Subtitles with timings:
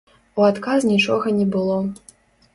[0.39, 1.77] У адказ нічога не было.